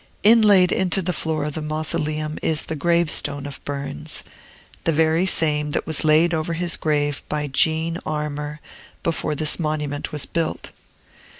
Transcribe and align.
Inlaid 0.23 0.71
into 0.71 1.03
the 1.03 1.13
floor 1.13 1.43
of 1.43 1.53
the 1.53 1.61
mausoleum 1.61 2.39
is 2.41 2.63
the 2.63 2.75
gravestone 2.75 3.45
of 3.45 3.63
Burns, 3.63 4.23
the 4.83 4.91
very 4.91 5.27
same 5.27 5.69
that 5.73 5.85
was 5.85 6.03
laid 6.03 6.33
over 6.33 6.53
his 6.53 6.75
grave 6.75 7.21
by 7.29 7.45
Jean 7.45 7.99
Armour, 8.03 8.61
before 9.03 9.35
this 9.35 9.59
monument 9.59 10.11
was 10.11 10.25
built. 10.25 10.71